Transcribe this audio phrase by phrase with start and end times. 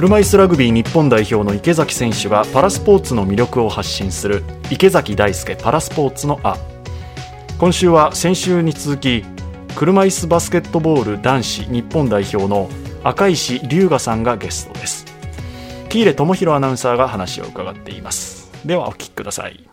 [0.00, 6.56] 車椅子ラグビー日本代表の池崎選手がパラスポーツの魅力を発信する池崎大輔パラスポーツの「あ」
[7.60, 9.26] 今週は先週に続き
[9.76, 12.70] 車椅子バスケットボール男子日本代表の
[13.04, 15.04] 赤石龍河さんがゲストです。
[15.90, 18.50] 喜入智弘アナウンサーが話を伺っています。
[18.64, 19.68] ではお聞きください。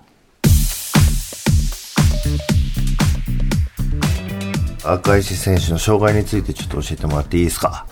[4.83, 7.85] 赤石選手の障害についてちょっと教えてもらっていいですか？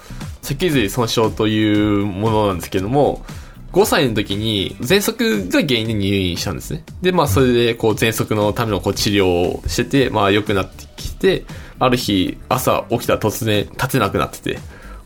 [0.46, 3.26] 脊髄損傷というものなんですけども、
[3.74, 6.84] 5歳の時に喘息が原因で入院したんですね。
[7.02, 11.44] で、まあそれでこう喘息のためのこう治療をしてて、まあ良くなってきて、
[11.78, 14.60] ある日朝起きたら突然立てなくなってて、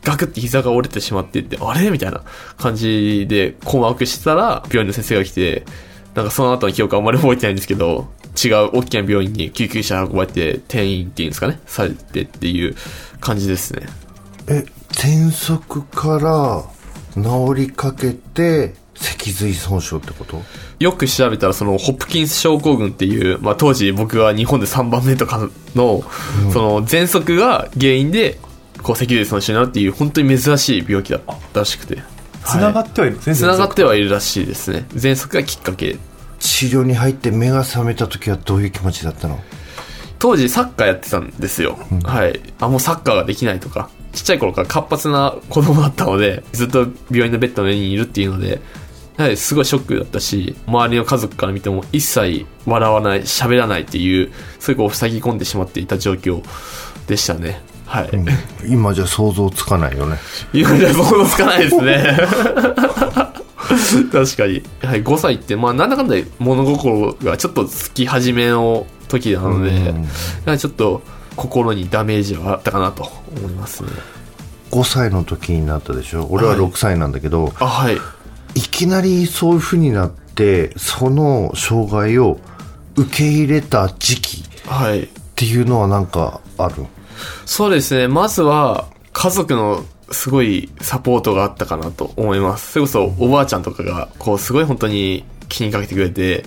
[0.04, 1.90] ガクって膝が折れてしまってって、あれ？
[1.90, 2.22] みたいな
[2.58, 5.64] 感じで困惑してたら、病院の先生が来て、
[6.14, 8.08] なんかその後の記憶あんまり覚えてないんですけど、
[8.42, 12.76] 違う大きな病院に救急車運ばれて転院っていうんですかね、されてっていう
[13.18, 13.86] 感じですね。
[14.48, 20.42] え喘息から治りかけて脊髄損傷ってこと？
[20.78, 26.02] よく調べたら、その、ホップキンス症候群っていう、まあ当時僕が日本で3番目とかの、
[26.52, 28.38] その、喘息が原因で、
[28.82, 32.02] こう、脊髄損傷になるっていう、本当に珍しい病気だったらしくて。
[32.44, 33.18] つながってはいる？
[33.18, 34.86] つながってはいるらしいですね。
[34.90, 35.98] 喘息がきっかけ。
[36.38, 39.38] 治療に入って目が覚めた時はどういう気持ちだったの？
[40.18, 41.78] 当時サッカーやってたんですよ。
[42.04, 42.40] はい。
[42.58, 43.90] あ、もうサッカーができないとか。
[44.12, 48.60] ちっちゃい頃から活発な子供だったので、ずっと病院のベッドの上にいるっていうので、
[49.16, 56.42] やはりすごいショックだったし、周りの家族から見ても一切笑わない、喋らないっていう、そういうこう塞ぎ込んでしまっていた状況
[57.06, 57.60] でしたね。
[57.86, 58.10] はい。
[58.66, 60.16] 今じゃ想像つかないよね
[60.52, 62.18] 今じゃ想像つかないですね。
[64.12, 64.62] 確かに。
[64.82, 71.02] はい、5歳って、まあ、なんだかんだ物心がちょっとつき始めの時なので、うんちょっと
[71.36, 73.04] 心にダメージはあったかなと
[73.36, 73.90] 思いますね。
[74.70, 76.26] 5歳の時になったでしょ？
[76.30, 77.96] 俺ははい6歳なんだけど、あ、はい。
[78.54, 82.38] い、きなりそういう風になってその障害を
[82.96, 85.04] 受け入れた時期はい。
[85.04, 86.86] っていうのはなんかある？
[87.46, 88.08] そうですね。
[88.08, 92.72] まずは、家族のすごいサポートがあったかなと思います。
[92.72, 96.44] それこそ、おばあちゃんとかが、こう、すごい本当に気にかけてくれて、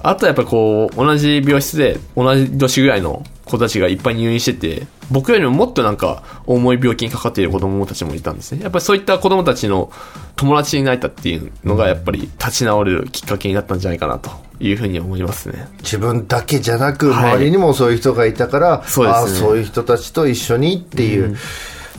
[0.00, 8.62] あとはやっぱりこう、同じ病室で、同じ年ぐらいの子たちがいっぱい入院してて、僕よりももっとなんか、重い病気にかかっている子供たちもいたんですね。
[8.62, 9.90] やっぱりそういった子供たちの
[10.36, 15.68] 友達になれたっていうのが、やっぱり立ち直れるきっかけになったんじゃないかなというふうに思いますね。
[15.80, 21.36] 自分だけじゃなくはい周りにもそういう人がいたから、そうですねああそういう人たちと一緒にっていう、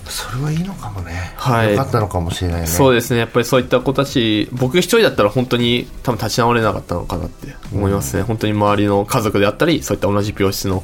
[0.08, 3.20] それはいいのかもね、はいよかったのかもしれないねそうですね。
[3.20, 8.24] やっぱりそういった子たち、僕一人だったら本当に多分立ち直れなかったのかなって思いますね。
[8.24, 10.84] 本当に周りの家族であったり、そういった同じ病室の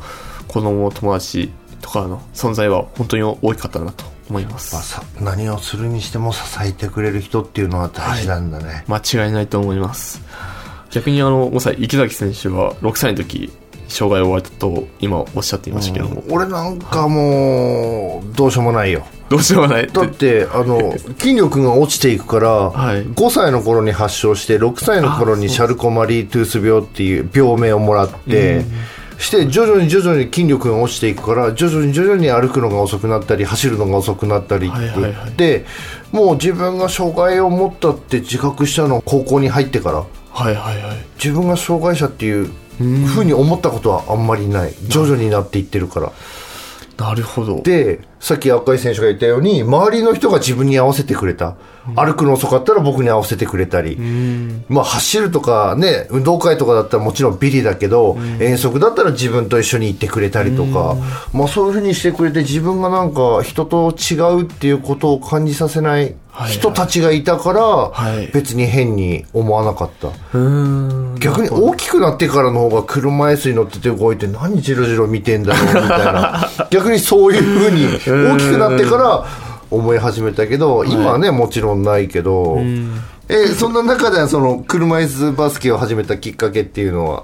[0.52, 1.52] 子供、友達
[1.82, 4.90] とかの存在は本当に大きかったなと思いままあす。
[4.90, 10.22] さ何をするにしても支えてくれる人っていうのは大事なんだね、間違いないと思います。
[10.92, 13.52] 逆にあの、5歳、池崎選手は6歳の時、
[13.88, 19.06] 障害を負われたと今おっしゃっていましたけども、俺なんかもうどうしようもないよ。
[19.30, 19.88] どうしようもない。
[19.88, 23.06] だってあの筋力が落ちていくから、はい。
[23.06, 28.66] 5歳の頃に発症して6歳の頃にシャルコマリートゥース病っていう病名をもらって、
[29.18, 35.66] して徐々に徐々に筋力が落ちていくから徐々に徐々に歩くのが遅くなったり走るのが遅くなったりって言はいって、
[36.12, 40.06] もう自分が障害を持ったって自覚したのは高校に入ってから。
[40.34, 40.98] はいはいはい。
[41.16, 42.50] 自分が障害者っていう
[43.06, 44.74] ふうに思ったことはあんまりない。
[44.88, 46.12] 徐々になっていってるから
[46.97, 47.62] なるほど。
[47.63, 51.56] でさっき赤井選手が言ったように周りの人が自分に合わせてくれた、
[51.96, 53.97] 歩くの遅かったら僕に合わせてくれたり、
[54.69, 60.96] まあ走るとかね運動会とかだったらもちろんビリだけど、遠足だったら自分と一緒に行ってくれたりとか、
[61.34, 66.13] まあそういうふうにしてくれて自分がなんか人と違うっていうことを感じさせない
[66.47, 68.28] 人たちがいたから、はい。
[68.34, 70.07] 別に変に思わなかった。
[70.07, 70.40] うー
[71.16, 71.19] ん。
[71.19, 76.50] 逆に大きくなってからの方が車椅子に乗ってて動いて何ジロジロ見てんだろうみたいな。
[76.72, 77.85] 逆にそういうふうに
[78.34, 79.26] 大きくなってから
[79.70, 82.59] 思い始めたけど今はねもちろんないけど。
[83.29, 87.23] えそんな中ではその車椅子バスケを始めたきっかけっていうのは？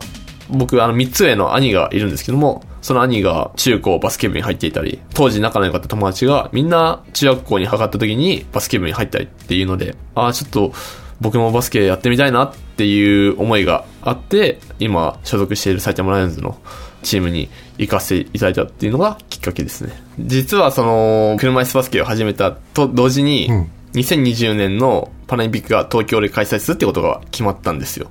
[0.50, 10.72] 僕、あの、三つ上の兄がいるんですけども、その兄が中高バスケ部に入っていたり、当時仲の良かった友達がみんな中学校に測った時にバスケ部に入ったりっていうので、ああ、ちょっと
[11.20, 16.58] 僕もバスケやってみたいなっていう思いがあって、今所属している埼玉ライオンズの
[17.04, 19.92] チームに行かせていただいたっていうのがきっかけですね。
[20.20, 23.50] 実はその、車椅子バスケを始めたと同時に、
[23.94, 28.10] 2020年のパラリンピックが東京で開催するってことが決まったんですよ。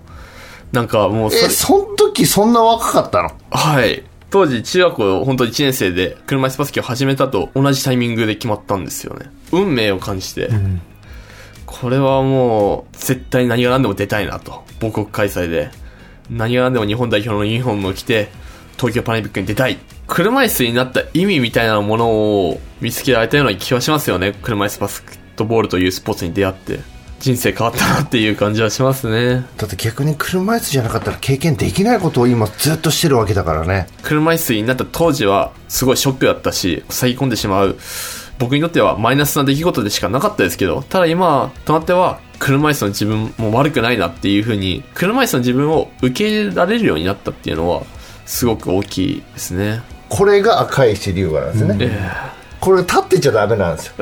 [0.72, 3.30] なんかもうそれえそん時そんな若かったの？
[3.50, 4.02] はい。
[4.28, 9.30] 当時、中学校、本当1年生で、車椅子バスケを始めたと同じタイミングで決まったんですよね。
[9.52, 10.50] 運命を感じて、
[11.64, 14.64] ここれはもう、絶対何が何でも出たいなと。
[14.80, 15.70] 母国開催で。
[16.30, 18.30] 何が何でも日本代表のユニフォームを着て、
[18.76, 19.78] 東京パラリンピックに出たい。
[20.06, 24.34] 車椅子になった意味みたいなものを見つけられたような気はしますよね。
[24.42, 26.80] 車椅子バスケットボールというスポーツに出会って。
[27.20, 29.46] 人生変わったなっていう感じはしますね。
[29.56, 33.86] だって逆に車椅子じゃなかったら経験できないことを今ずっとしてるわけだからね。
[34.02, 37.76] 車椅子になった当時はすごいショックだったし、塞ぎ込んでしまう。
[38.38, 47.82] 僕にとってはマイナスな出来事でしかなかったですけど、ただ今となっては車椅子の自分も悪くないなっていう風に、車椅子の自分を受け入れられるようになったっていうのは、
[48.26, 49.82] すごく大きいですね。
[50.08, 51.76] これが赤石龍馬なんですね。
[51.80, 52.35] え
[52.66, 53.94] これ立ってちゃダメなんですよ。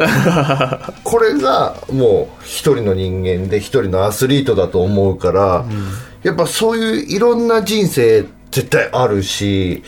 [1.04, 5.66] これがもう一人の人間で一人のアスリートだと思うから、
[6.22, 9.82] やっぱそういういろんな人生絶対あるし、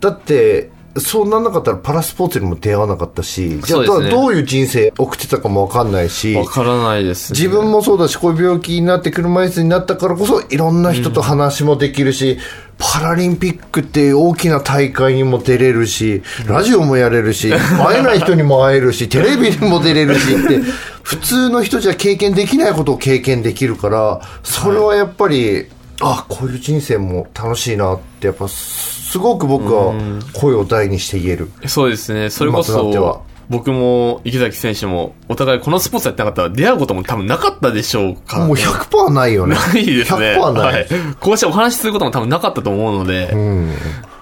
[0.00, 7.38] だって、そうなんなかったらパラスポーツにも出会わなかったし、じゃあどういう人生送ってたかもわかんないしえ、わからないです、ね。
[7.38, 12.38] 自分もそうだし、こういう病気になって車椅子になったからこそ、いろんな人と話もできるし、
[12.78, 20.60] パラリンピックって大きな大会にも出れるし、ラジオもやれるし、会えない人にも会えるし、 テレビにも出れるしって、
[21.02, 25.66] 普通の人じゃ経験できないことを経験できるから、それはやっぱり、
[26.00, 29.94] あ、こういう人生も楽しいなって、やっぱ、すごく僕は
[30.34, 31.50] 声を大にして言える。
[31.66, 32.30] そうですね。
[32.30, 38.48] それこそ、僕も池崎選手も、お互いこのスポーツやってなかったら出会うことも多分なかったでしょうから、ね。
[38.48, 39.54] もう100%ないよね。
[39.54, 40.36] ないですね。
[40.36, 40.74] 100%ない。
[40.74, 40.86] はい。
[41.20, 43.72] こうしてお話しすることも多分なかったと思うので、うん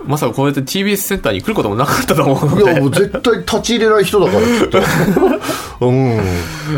[0.07, 4.79] まさかこうやって TBS センターに来ることもなかったと思うので、いや、もう絶対立ち入れない人だから、きっと。
[5.87, 6.17] うん。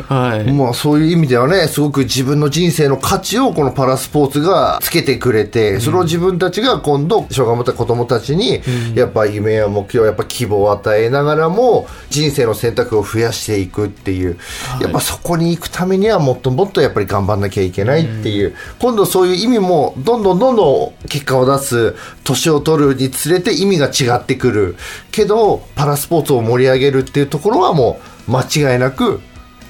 [0.08, 0.52] はい。
[0.52, 8.62] まあそういう意味ではね、すごく自分の人生の価値をこのパラスポーツがつけてくれて、それを自分たちが今度、障害を持った子供たちに、
[8.94, 14.38] やっぱ夢や目標、やっぱ希望を与えながらも、人生の選択を増やしていくっていう、
[14.81, 21.94] やっぱそこに行くためにはもっともっとやっぱり頑張んなきゃいけないっていう、今度そういう意味も、どんどんどんどん結果を出す、
[22.25, 24.77] 年を取るにつれて意味が違ってくる。
[25.11, 29.21] けど、パラスポーツを盛り上げるっていうところはもう、間違いなく、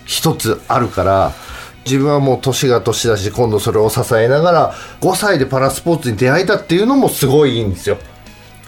[0.07, 1.33] 一つあるから
[1.85, 7.99] 自分はもう年が年だし今度それを支えながら5歳でパラスポーツに出会えたっていうのもすごいいいんですよ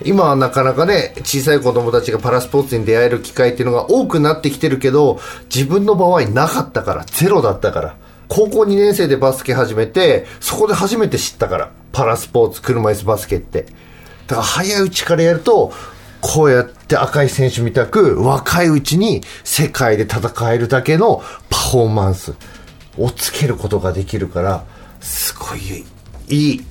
[0.05, 5.19] 今はなかなかね小さい子供たちがパラスポーツに出会える機会っていうのが多くなってきてるけど
[5.53, 7.97] 自分の場合なかったからゼロだったから
[8.29, 13.67] 高校2年生でバスケ始めてそこで初めて知ったからパラスポーツ車椅子バスケって
[14.29, 15.73] だから早いうちからやると
[16.21, 22.35] こうやって赤い選手みたく若いうちに世界で戦えるだけのパフォーマンス
[22.97, 24.65] をつけることができるから
[25.01, 25.85] すごい
[26.29, 26.65] いい。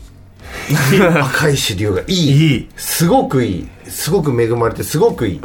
[1.21, 2.13] 赤石龍がいい。
[2.54, 2.69] いい。
[2.75, 3.68] すごくいい。
[3.88, 5.42] すごく恵まれてすごくいい。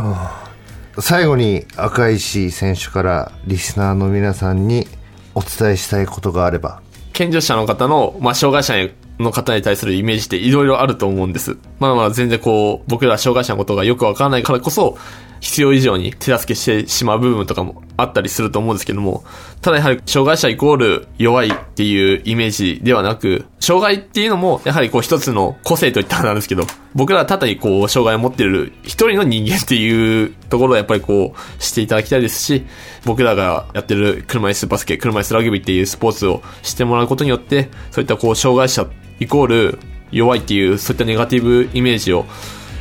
[0.99, 4.87] 最後に赤石選手からリスナーの皆さんに
[5.35, 6.81] お伝えしたいことがあれば。
[7.13, 8.75] 健常者の方の、まあ、障害者
[9.23, 11.57] の方に対するイメージっていろいろあると思うんです。
[11.79, 14.99] まあまあ全然こう、僕ら障害者のことがよくわからないからこそ、
[15.41, 19.25] 必要以上に手助けしてしまう部分とかもあったりすると思うんですけども、
[19.61, 26.65] ただやはり障害者イコール弱いっていうイメージではなく、障害っていうのもやはりこう一つの個性といったらなんですけど、
[26.95, 32.67] 僕らはただにこう障害を持っている一人の人間っていうところをやっぱりこうしていただきたいですし、
[33.05, 38.87] 僕らがやってる車椅子バスケ、車椅子ラグビーっていうスポーツを知ってもらうことによって、そういったこう障害者
[39.21, 39.79] イコール
[40.11, 42.27] 弱いっていうそういったネガティブイメージを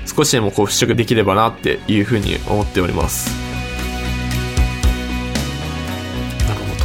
[0.06, 3.51] 少しでもこう払拭できればなっていうふうに思っております。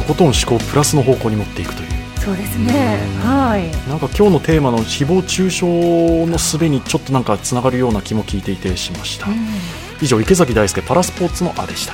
[0.07, 1.89] ことん思考をプラスの方向に持っていくという。
[2.19, 2.99] そうですね。
[3.23, 3.89] はい。
[3.89, 5.65] なんか今日のテーマの誹謗中傷
[6.29, 9.27] のすべにちょっとなんかつながるような気も聞いていてしました、
[10.01, 11.93] 以上池崎大輔パラスポーツのあでした